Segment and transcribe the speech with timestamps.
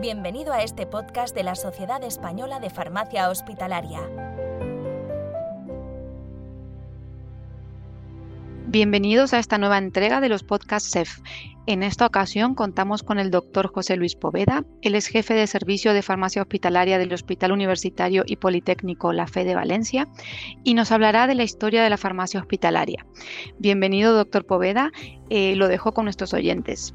[0.00, 4.00] Bienvenido a este podcast de la Sociedad Española de Farmacia Hospitalaria.
[8.68, 11.18] Bienvenidos a esta nueva entrega de los podcasts SEF.
[11.66, 14.64] En esta ocasión contamos con el doctor José Luis Poveda.
[14.80, 19.44] Él es jefe de servicio de farmacia hospitalaria del Hospital Universitario y Politécnico La Fe
[19.44, 20.08] de Valencia
[20.64, 23.04] y nos hablará de la historia de la farmacia hospitalaria.
[23.58, 24.92] Bienvenido, doctor Poveda.
[25.28, 26.94] Eh, lo dejo con nuestros oyentes.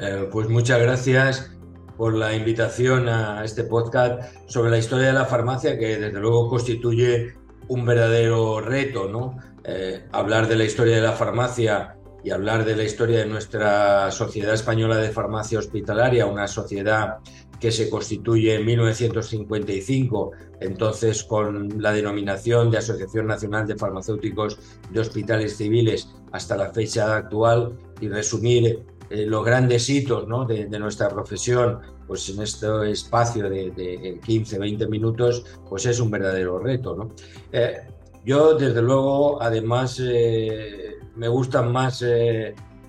[0.00, 1.57] Eh, pues muchas gracias
[1.98, 6.48] por la invitación a este podcast sobre la historia de la farmacia, que desde luego
[6.48, 7.34] constituye
[7.66, 9.36] un verdadero reto, ¿no?
[9.64, 14.10] Eh, hablar de la historia de la farmacia y hablar de la historia de nuestra
[14.12, 17.18] Sociedad Española de Farmacia Hospitalaria, una sociedad
[17.58, 24.58] que se constituye en 1955, entonces con la denominación de Asociación Nacional de Farmacéuticos
[24.90, 31.08] de Hospitales Civiles hasta la fecha actual y resumir eh, los grandes hitos de, nuestra
[31.08, 37.10] profesión, pues en este espacio de, 15, 20 minutos, pues es un verdadero reto.
[37.52, 37.78] Eh,
[38.24, 42.04] yo, desde luego, además, eh, me gustan más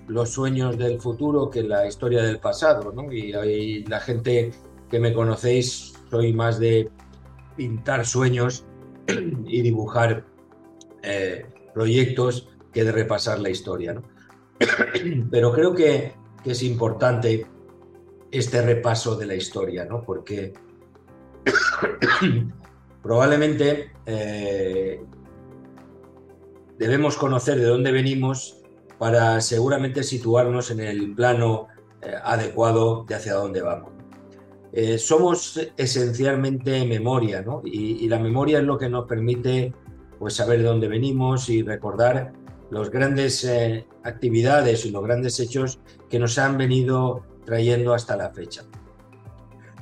[0.08, 4.52] los sueños del futuro que la historia del pasado, Y, y, la gente
[4.89, 6.89] que me conocéis, soy más de
[7.55, 8.65] pintar sueños
[9.47, 10.25] y dibujar
[11.73, 13.93] proyectos que de repasar la historia.
[13.93, 14.03] ¿no?
[15.31, 16.13] Pero creo que,
[16.45, 17.45] es importante
[18.31, 20.03] este repaso de la historia, ¿no?
[20.03, 20.53] Porque
[23.03, 25.01] probablemente eh,
[26.77, 28.61] debemos conocer de dónde venimos
[28.97, 31.67] para seguramente situarnos en el plano
[32.01, 33.91] eh, adecuado de hacia dónde vamos.
[34.71, 37.61] Eh, somos esencialmente memoria, ¿no?
[37.65, 39.73] Y, y, la memoria es lo que nos permite
[40.19, 42.33] pues, saber de dónde venimos y recordar
[42.71, 48.29] las grandes eh, actividades y los grandes hechos que nos han venido trayendo hasta la
[48.31, 48.63] fecha.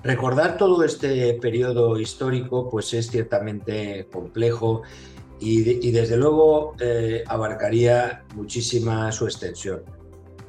[0.04, 4.84] Recordar todo este periodo histórico pues es ciertamente complejo
[5.40, 9.82] y, desde luego eh, abarcaría muchísima su extensión.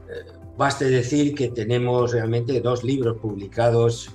[0.08, 4.10] Eh, baste decir que tenemos realmente dos libros publicados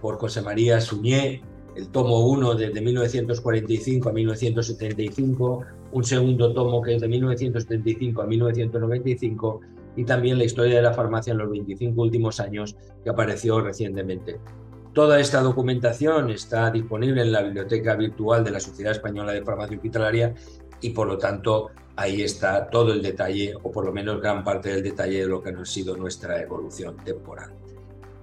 [0.00, 1.44] por José María Suñé,
[1.76, 8.26] el tomo 1 desde 1945 a 1975, un segundo tomo que es de 1975 a
[8.26, 9.60] 1995
[9.96, 14.40] y también la historia de la farmacia en los 25 últimos años que apareció recientemente.
[14.92, 19.76] Toda esta documentación está disponible en la biblioteca virtual de la Sociedad Española de Farmacia
[19.76, 20.34] Hospitalaria
[20.80, 24.70] y por lo tanto ahí está todo el detalle o por lo menos gran parte
[24.70, 27.52] del detalle de lo que ha sido nuestra evolución temporal.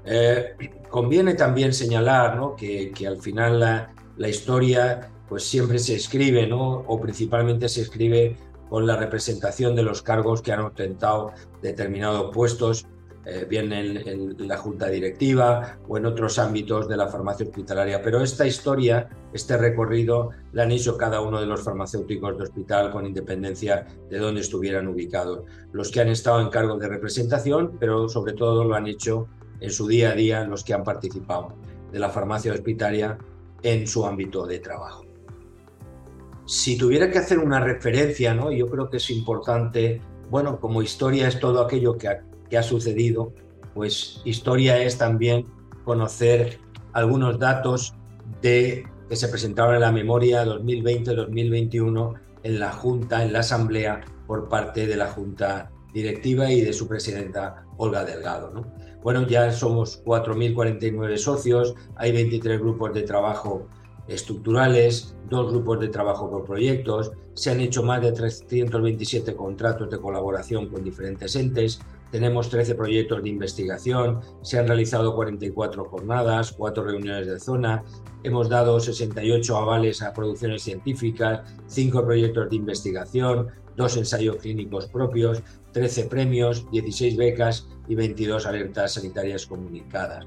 [0.06, 0.56] Eh,
[0.90, 2.56] conviene también señalar ¿no?
[2.56, 6.84] que, al final la, historia pues siempre se escribe, ¿no?
[6.88, 8.36] o principalmente se escribe
[8.70, 11.32] con la representación de los cargos que han ostentado
[11.62, 12.86] determinados puestos,
[13.26, 18.02] eh, bien en, en, la junta directiva o en otros ámbitos de la farmacia hospitalaria.
[18.02, 22.92] Pero esta historia, este recorrido, la han hecho cada uno de los farmacéuticos de hospital
[22.92, 25.44] con independencia de dónde estuvieran ubicados.
[25.72, 29.28] Los que han estado en cargo de representación, pero sobre todo lo han hecho
[29.60, 31.54] en su día a día los que han participado
[31.92, 33.18] de la farmacia hospitalaria
[33.62, 35.09] en su ámbito de trabajo.
[36.50, 38.52] Si tuviera que hacer una referencia, ¿no?
[38.52, 40.02] yo creo que es importante,
[40.32, 42.08] bueno, como historia es todo aquello que
[42.58, 43.34] ha, sucedido,
[43.76, 45.46] pues historia es también
[45.84, 46.58] conocer
[46.94, 47.94] algunos datos
[48.42, 54.50] de, que se presentaron en la memoria 2020-2021 en la Junta, en la Asamblea, por
[54.50, 58.50] parte de la Junta Directiva y de su presidenta Olga Delgado.
[58.52, 58.74] ¿no?
[59.04, 63.68] Bueno, ya somos 4.049 socios, hay 23 grupos de trabajo
[64.10, 70.00] estructurales, dos grupos de trabajo por proyectos, se han hecho más de 327 contratos de
[70.00, 71.80] colaboración con diferentes entes,
[72.12, 77.84] tenemos 13 proyectos de investigación, se han realizado 44 jornadas, 4 reuniones de zona,
[78.24, 85.42] hemos dado 68 avales a producciones científicas, 5 proyectos de investigación, dos ensayos clínicos propios,
[85.72, 90.26] 13 premios, 16 becas y 22 alertas sanitarias comunicadas.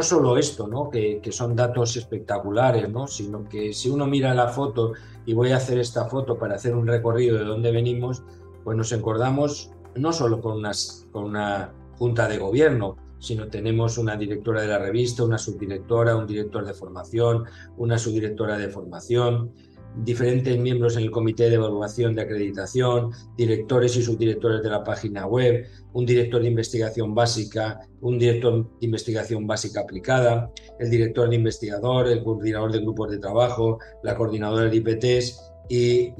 [0.00, 0.88] Solo esto, ¿no?
[0.88, 3.06] Que, son datos espectaculares, ¿no?
[3.06, 4.92] sino que si uno mira la foto
[5.26, 8.22] y voy a hacer esta foto para hacer un recorrido de dónde venimos,
[8.64, 14.16] pues nos encordamos no solo con, unas, con una junta de gobierno, sino tenemos una
[14.16, 17.44] directora de la revista, una subdirectora, un director de formación,
[17.76, 19.52] una subdirectora de formación,
[19.96, 25.26] diferentes miembros en el comité de evaluación de acreditación, directores y subdirectores de la página
[25.26, 31.36] web, un director de investigación básica, un director de investigación básica aplicada, el director de
[31.36, 36.12] investigador, el coordinador de grupos de trabajo, la coordinadora de IPTs y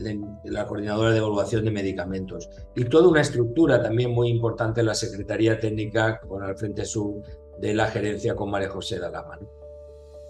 [0.45, 2.49] la coordinadora de evaluación de medicamentos.
[2.77, 7.23] Y toda una estructura también muy importante, la Secretaría Técnica, con al frente su
[7.59, 9.39] de la gerencia con María José Dalama.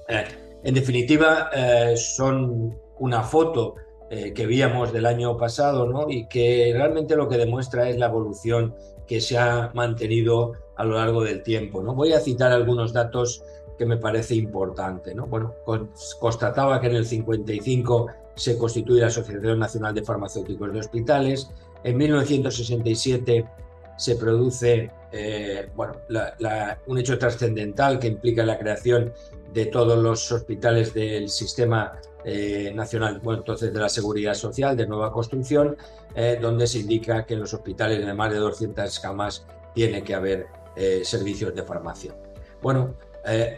[0.09, 0.25] Eh,
[0.65, 3.75] en definitiva, eh, son una foto
[4.11, 6.09] eh, que víamos del año pasado ¿no?
[6.09, 8.77] y que realmente lo que demuestra es la evolución
[9.09, 11.83] que se ha mantenido a lo largo del tiempo.
[11.83, 11.95] ¿no?
[11.95, 13.43] Voy a citar algunos datos
[13.77, 15.17] que me parece importante.
[15.17, 15.27] ¿no?
[15.27, 15.53] Bueno,
[16.21, 18.07] constataba que en el 55
[18.37, 21.51] se constituye la Asociación Nacional de Farmacéuticos de Hospitales,
[21.83, 23.49] en 1967
[23.97, 25.95] se produce eh, bueno,
[26.87, 29.13] un hecho trascendental que implica la creación
[29.53, 34.87] de todos los hospitales del sistema eh, nacional, bueno, entonces de la seguridad social, de
[34.87, 35.77] nueva construcción,
[36.15, 40.15] eh, donde se indica que en los hospitales de más de 200 camas tiene que
[40.15, 40.47] haber
[41.03, 42.15] servicios de farmacia.
[42.63, 42.95] Bueno,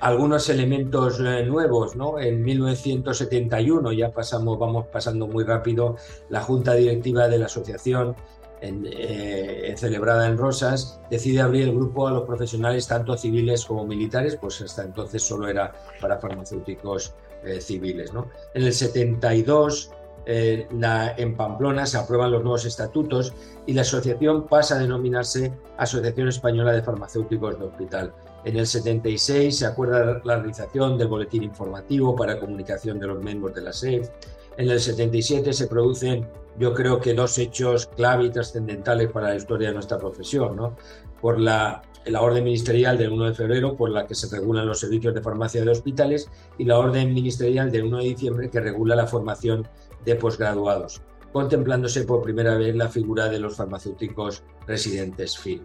[0.01, 2.19] algunos elementos nuevos, ¿no?
[2.19, 5.97] En 1971 ya pasamos, vamos pasando muy rápido,
[6.29, 8.17] la junta directiva de la asociación
[8.61, 14.37] eh, celebrada en Rosas, decide abrir el grupo a los profesionales tanto civiles como militares,
[14.41, 17.15] pues hasta entonces solo era para farmacéuticos
[17.45, 18.11] eh, civiles.
[18.55, 19.91] En el 72,
[20.27, 23.35] eh, en Pamplona, se aprueban los nuevos estatutos
[23.67, 28.12] y la asociación pasa a denominarse Asociación Española de Farmacéuticos de Hospital.
[28.45, 33.55] En el 76 se acuerda la realización del boletín informativo para comunicación de los miembros
[33.55, 34.09] de la SEF.
[34.56, 36.27] En el 77 se producen
[36.59, 40.77] yo creo que dos hechos clave y trascendentales para la historia de nuestra profesión, ¿no?
[41.21, 41.83] Por la,
[42.21, 45.65] orden ministerial del 1 de febrero, por la que se regulan los servicios de farmacia
[45.65, 46.29] de hospitales,
[46.59, 49.67] y la orden ministerial del 1 de diciembre, que regula la formación
[50.05, 51.03] de posgraduados,
[51.33, 55.62] contemplándose por primera vez la figura de los farmacéuticos residentes FIL.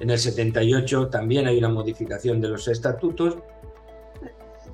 [0.00, 3.36] En el 78 también hay una modificación de los estatutos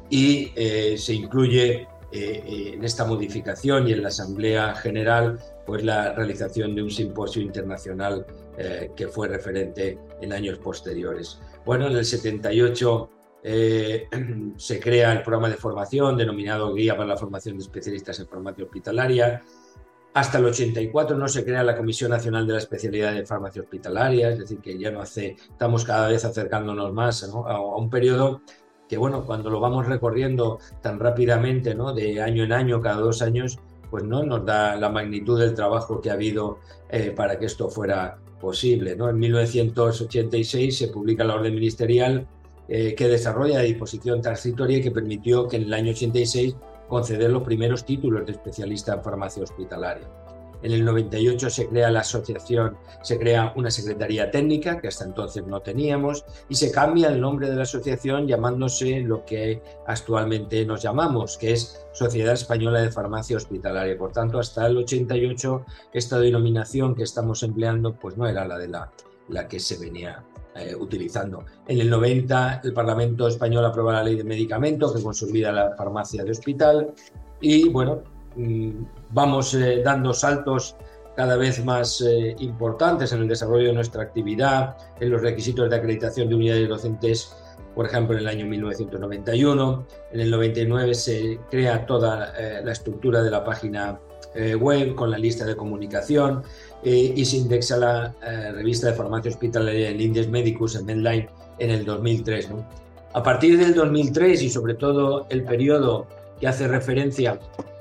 [0.09, 5.85] y eh, se incluye eh, eh, en esta modificación y en la Asamblea General pues
[5.85, 8.27] la realización de un simposio internacional
[8.59, 11.41] eh, que fue referente en años posteriores.
[11.65, 13.11] Bueno, en el 78
[14.57, 18.65] se crea el programa de formación denominado Guía para la Formación de Especialistas en Farmacia
[18.65, 19.43] Hospitalaria.
[20.13, 24.31] Hasta el 84 no se crea la Comisión Nacional de la Especialidad de Farmacia Hospitalaria,
[24.31, 28.43] es decir, que ya no hace, estamos cada vez acercándonos más a, un periodo
[28.91, 31.95] que bueno, cuando lo vamos recorriendo tan rápidamente, ¿no?
[31.95, 36.01] De año en año, cada dos años, pues no nos da la magnitud del trabajo
[36.01, 36.59] que ha habido
[36.89, 39.09] eh, para que esto fuera posible, ¿no?
[39.09, 42.27] En 1986 se publica la orden ministerial
[42.69, 46.57] eh, que desarrolla la disposición transitoria y que permitió que en el año 86
[46.89, 50.09] conceder los primeros títulos de especialista en farmacia hospitalaria.
[50.63, 55.47] En el 98 se crea la asociación, se crea una secretaría técnica que hasta entonces
[55.47, 60.83] no teníamos y se cambia el nombre de la asociación llamándose lo que actualmente nos
[60.83, 63.97] llamamos, que es Sociedad Española de Farmacia Hospitalaria.
[63.97, 68.69] Por tanto, hasta el 88 esta denominación que estamos empleando pues no era la de
[68.69, 68.91] la,
[69.29, 70.25] la que se venía
[70.57, 71.45] eh, utilizando.
[71.69, 76.25] En el 90 el Parlamento español aprueba la ley de medicamentos que consolida la farmacia
[76.25, 76.93] de hospital
[77.41, 78.03] y bueno,
[79.11, 80.77] vamos eh, dando saltos
[81.17, 85.77] cada vez más eh, importantes en el desarrollo de nuestra actividad, en los requisitos de
[85.77, 87.37] acreditación de unidades docentes,
[87.75, 89.87] por ejemplo, en el año 1991.
[90.13, 93.99] En el 99 se crea toda eh, la estructura de la página
[94.61, 96.45] web con la lista de comunicación
[96.85, 98.15] y se indexa la
[98.53, 101.29] revista de farmacia hospitalaria en Indes Medicus en Medline
[101.59, 102.51] en el 2003.
[103.13, 106.07] A partir del 2003 y sobre todo el periodo
[106.41, 107.41] que hace referencia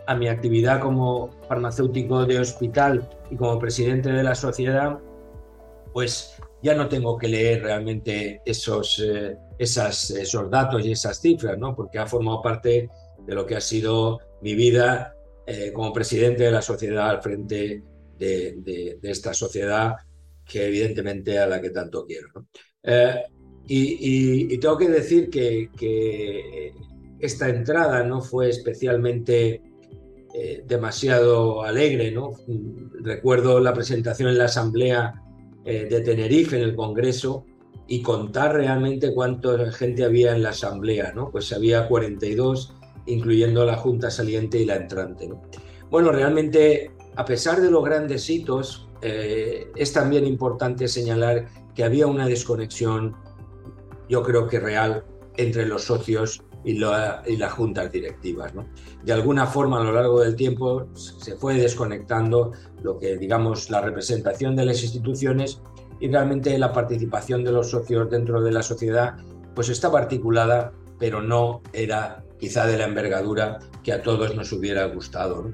[0.09, 4.97] a mi actividad como farmacéutico de hospital y como presidente de la sociedad,
[5.93, 11.75] pues ya no tengo que leer realmente esos, eh, esos datos y esas cifras, ¿no?
[11.75, 12.89] porque ha formado parte
[13.23, 15.13] de lo que ha sido mi vida
[15.45, 17.83] eh, como presidente de la sociedad al frente
[18.17, 19.93] de, esta sociedad
[20.43, 22.47] que evidentemente a la que tanto quiero.
[22.81, 23.25] Eh,
[23.67, 26.73] y, tengo que decir que, que,
[27.19, 29.68] esta entrada no fue especialmente
[30.41, 32.11] eh, demasiado alegre.
[32.11, 32.31] ¿no?
[33.01, 35.21] Recuerdo la presentación en la Asamblea
[35.65, 37.45] eh, de Tenerife, en el Congreso,
[37.87, 41.11] y contar realmente cuánta gente había en la Asamblea.
[41.13, 41.29] ¿no?
[41.29, 42.73] Pues había 42,
[43.07, 45.27] incluyendo la Junta saliente y la entrante.
[45.27, 45.41] ¿no?
[45.89, 52.07] Bueno, realmente, a pesar de los grandes hitos, eh, es también importante señalar que había
[52.07, 53.13] una desconexión,
[54.07, 55.03] yo creo que real,
[55.35, 58.53] entre los socios y, las juntas directivas.
[59.03, 62.51] De alguna forma, a lo largo del tiempo, se fue desconectando
[62.83, 65.61] lo que, digamos, la representación de las instituciones
[65.99, 69.17] y realmente la participación de los socios dentro de la sociedad,
[69.55, 74.85] pues estaba articulada, pero no era quizá de la envergadura que a todos nos hubiera
[74.85, 75.51] gustado.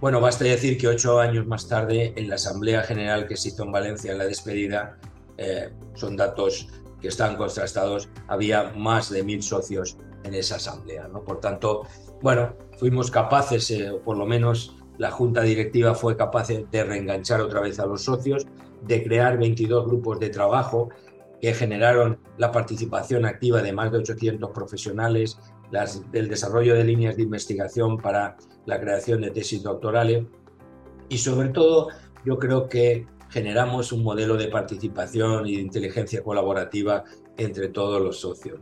[0.00, 3.64] Bueno, basta decir que ocho años más tarde, en la Asamblea General que se hizo
[3.64, 4.98] en Valencia en la despedida,
[5.36, 6.68] eh, son datos
[7.00, 11.08] que están contrastados, había más de mil socios en esa asamblea.
[11.08, 11.22] ¿no?
[11.22, 11.82] Por tanto,
[12.22, 17.40] bueno, fuimos capaces, eh, o por lo menos la junta directiva fue capaz de reenganchar
[17.40, 18.46] otra vez a los socios,
[18.82, 20.88] de crear 22 grupos de trabajo
[21.40, 25.38] que generaron la participación activa de más de 800 profesionales,
[25.70, 30.24] las, el desarrollo de líneas de investigación para la creación de tesis doctorales
[31.08, 31.88] y sobre todo
[32.24, 37.04] yo creo que generamos un modelo de participación y de inteligencia colaborativa
[37.38, 38.60] entre todos los socios.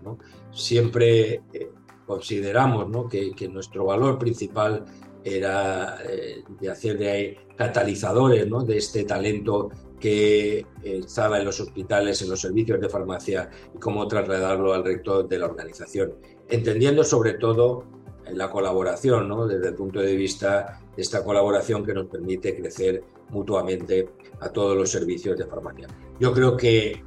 [0.53, 1.71] Siempre eh,
[2.07, 4.85] consideramos que, nuestro valor principal
[5.25, 12.21] era eh, de hacer de catalizadores de este talento que eh, estaba en los hospitales,
[12.23, 16.15] en los servicios de farmacia y cómo trasladarlo al rector de la organización,
[16.49, 17.85] entendiendo sobre todo
[18.31, 24.09] la colaboración, desde el punto de vista de esta colaboración que nos permite crecer mutuamente
[24.41, 25.87] a todos los servicios de farmacia.
[26.21, 27.03] Yo creo que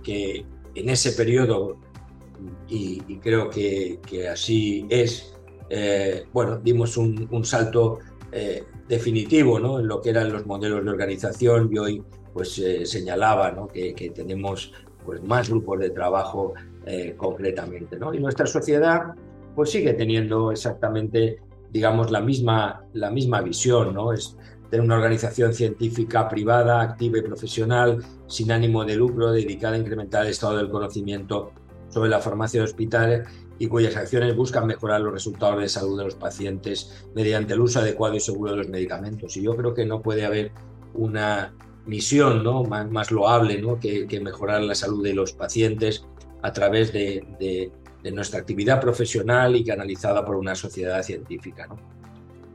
[0.75, 1.77] en ese periodo,
[2.67, 3.99] y, creo que,
[4.31, 5.33] así es,
[5.69, 7.99] eh, bueno, dimos un, salto
[8.31, 9.79] eh, definitivo ¿no?
[9.79, 14.71] en lo que eran los modelos de organización y hoy pues eh, señalaba que, tenemos
[15.03, 16.53] pues, más grupos de trabajo
[17.17, 17.99] concretamente.
[17.99, 18.13] ¿no?
[18.15, 19.13] Y nuestra sociedad
[19.55, 21.37] pues sigue teniendo exactamente,
[21.71, 24.11] digamos, la misma, la misma visión, ¿no?
[24.69, 30.25] Tener una organización científica privada, activa y profesional, sin ánimo de lucro, dedicada a incrementar
[30.25, 31.51] el estado del conocimiento
[31.89, 36.05] sobre la farmacia de hospitales y cuyas acciones buscan mejorar los resultados de salud de
[36.05, 39.35] los pacientes mediante el uso adecuado y seguro de los medicamentos.
[39.37, 40.51] Y yo creo que no puede haber
[40.93, 41.53] una
[41.85, 42.63] misión ¿no?
[42.63, 43.79] más, más loable ¿no?
[43.79, 46.05] que, que, mejorar la salud de los pacientes
[46.41, 47.71] a través de, de,
[48.03, 51.67] de nuestra actividad profesional y canalizada por una sociedad científica.
[51.67, 51.77] ¿no?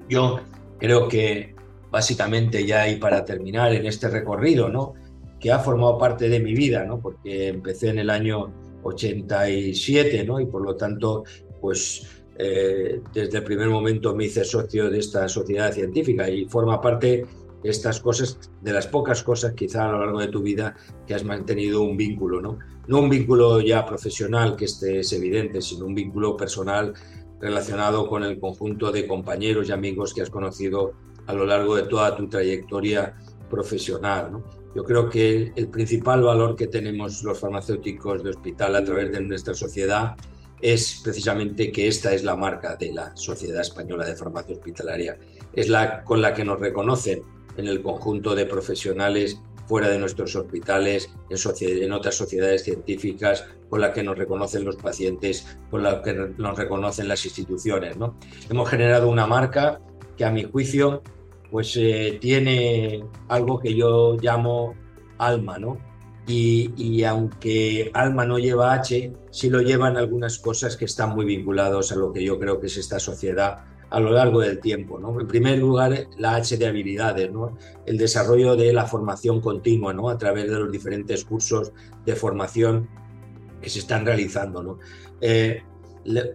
[0.08, 0.40] Yo
[0.78, 1.53] creo que
[1.94, 4.94] básicamente ya y para terminar en este recorrido, ¿no?
[5.38, 7.00] que ha formado parte de mi vida, ¿no?
[7.00, 10.40] porque empecé en el año 87 ¿no?
[10.40, 11.22] y por lo tanto
[11.60, 12.04] pues
[12.36, 17.26] eh, desde el primer momento me hice socio de esta sociedad científica y forma parte
[17.62, 20.74] de estas cosas, de las pocas cosas quizá a lo largo de tu vida
[21.06, 22.58] que has mantenido un vínculo, ¿no?
[22.88, 26.92] no un vínculo ya profesional, que este es evidente, sino un vínculo personal
[27.40, 30.94] relacionado con el conjunto de compañeros y amigos que has conocido
[31.26, 33.14] a lo largo de toda tu trayectoria
[33.50, 34.42] profesional.
[34.74, 39.20] Yo creo que el principal valor que tenemos los farmacéuticos de hospital a través de
[39.20, 40.16] nuestra sociedad
[40.60, 45.18] es precisamente que esta es la marca de la Sociedad Española de Farmacia Hospitalaria.
[45.52, 47.22] Es la con la que nos reconocen
[47.56, 53.80] en el conjunto de profesionales fuera de nuestros hospitales, en, en, otras sociedades científicas, con
[53.80, 57.96] la que nos reconocen los pacientes, con la que nos reconocen las instituciones.
[57.96, 58.16] ¿no?
[58.50, 59.80] Hemos generado una marca
[60.16, 61.02] que a mi juicio
[61.50, 64.74] pues eh, tiene algo que yo llamo
[65.18, 65.78] alma, ¿no?
[66.26, 71.26] Y, y, aunque alma no lleva H, sí lo llevan algunas cosas que están muy
[71.26, 74.98] vinculados a lo que yo creo que es esta sociedad a lo largo del tiempo.
[74.98, 75.20] ¿no?
[75.20, 77.56] En primer lugar, la H de habilidades, ¿no?
[77.86, 80.08] el desarrollo de la formación continua ¿no?
[80.08, 81.72] a través de los diferentes cursos
[82.04, 82.88] de formación
[83.60, 84.62] que se están realizando.
[84.62, 84.78] ¿no?
[85.20, 85.62] Eh,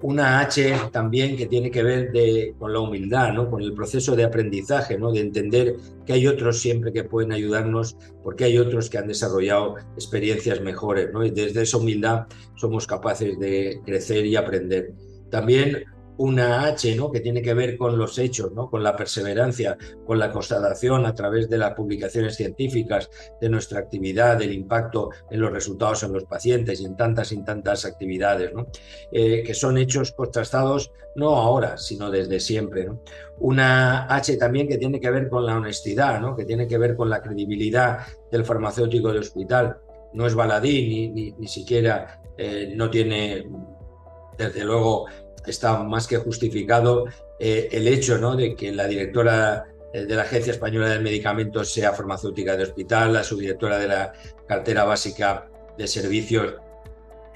[0.02, 2.12] una H también que tiene que ver
[2.58, 3.50] con la humildad, ¿no?
[3.50, 5.12] con el proceso de aprendizaje, ¿no?
[5.12, 9.76] de entender que hay otros siempre que pueden ayudarnos porque hay otros que han desarrollado
[9.96, 11.24] experiencias mejores ¿no?
[11.24, 14.94] y desde esa humildad somos capaces de crecer y aprender.
[15.30, 15.84] También
[16.20, 17.12] una H, ¿no?
[17.12, 18.70] que tiene que ver con los hechos, ¿no?
[18.70, 23.10] con la perseverancia, con la constatación a través de las publicaciones científicas,
[23.40, 27.44] de nuestra actividad, del impacto en los resultados en los pacientes y en tantas y
[27.44, 28.52] tantas actividades.
[29.12, 32.90] Eh, que son hechos contrastados no ahora, sino desde siempre.
[33.40, 36.36] Una H también que tiene que ver con la honestidad, ¿no?
[36.36, 38.00] que tiene que ver con la credibilidad
[38.30, 39.78] del farmacéutico de hospital.
[40.14, 43.50] No es baladí, ni, ni, ni siquiera eh, no tiene,
[44.38, 45.08] desde luego,
[45.46, 47.06] está más que justificado
[47.40, 48.36] eh, el hecho ¿no?
[48.36, 53.14] de que la directora eh, de la Agencia Española del Medicamento sea farmacéutica de hospital,
[53.14, 54.14] la subdirectora de la
[54.48, 56.56] cartera básica de servicios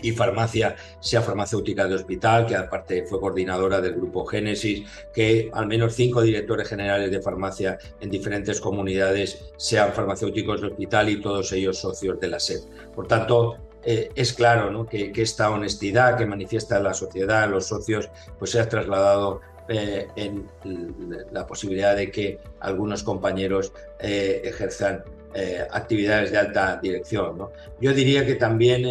[0.03, 5.65] y farmacia sea farmacéutica de hospital, que aparte fue coordinadora del grupo Génesis, que al
[5.65, 11.51] menos cinco directores generales de farmacia en diferentes comunidades sean farmacéuticos de hospital y todos
[11.53, 12.61] ellos socios de la SED.
[12.93, 18.09] Por tanto, eh, es claro que, esta honestidad que manifiesta la sociedad, los socios,
[18.39, 20.47] pues se ha trasladado eh, en
[21.31, 25.03] la posibilidad de que algunos compañeros eh, ejerzan
[25.71, 27.47] actividades de alta dirección.
[27.81, 28.85] Yo diría que también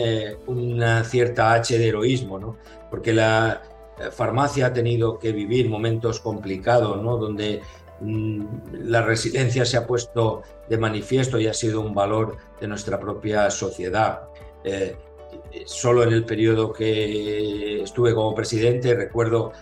[0.48, 2.56] una cierta H de heroísmo,
[2.90, 3.62] porque la
[4.10, 7.60] farmacia ha tenido que vivir momentos complicados, donde
[8.00, 12.98] mm, la resiliencia se ha puesto de manifiesto y ha sido un valor de nuestra
[12.98, 14.22] propia sociedad.
[14.64, 14.96] Eh,
[15.66, 19.52] solo en el periodo que estuve como presidente recuerdo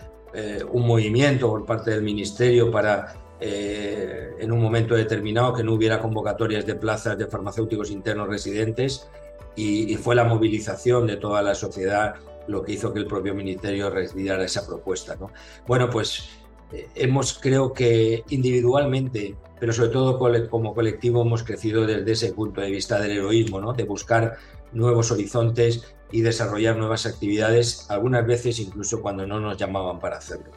[0.71, 6.65] un movimiento por parte del Ministerio para en un momento determinado que no hubiera convocatorias
[6.65, 9.09] de plazas de farmacéuticos internos residentes
[9.55, 12.15] y, fue la movilización de toda la sociedad
[12.47, 15.15] lo que hizo que el propio ministerio retirara esa propuesta.
[15.19, 15.31] ¿no?
[15.67, 16.29] Bueno, pues
[16.71, 20.17] eh, hemos, creo que individualmente, pero sobre todo
[20.49, 23.73] como colectivo, hemos crecido desde ese punto de vista del heroísmo, ¿no?
[23.73, 24.37] de buscar
[24.73, 30.51] nuevos horizontes y desarrollar nuevas actividades, algunas veces incluso cuando no nos llamaban para hacerlo.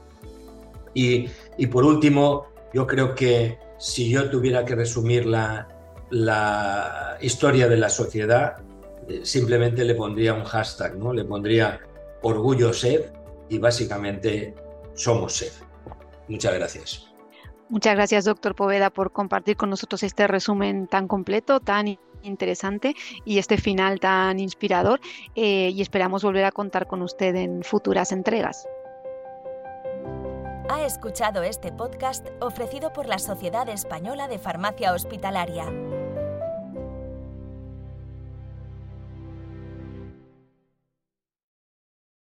[0.94, 5.68] Y, y por último, yo creo que si yo tuviera que resumir la,
[6.10, 8.56] la historia de la sociedad,
[9.08, 11.12] eh, simplemente le pondría un hashtag, ¿no?
[11.12, 11.80] Le pondría
[12.22, 13.10] orgullo SEF
[13.48, 14.54] y básicamente
[14.94, 15.62] somos SEF.
[16.28, 17.14] Muchas gracias.
[17.68, 23.38] Muchas gracias, doctor Poveda, por compartir con nosotros este resumen tan completo, tan interesante y
[23.38, 25.00] este final tan inspirador.
[25.34, 28.66] Eh, y esperamos volver a contar con usted en futuras entregas.
[30.68, 35.66] Ha escuchado este podcast ofrecido por la Sociedad Española de Farmacia Hospitalaria.